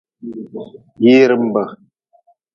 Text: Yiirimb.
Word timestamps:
Yiirimb. 1.03 1.55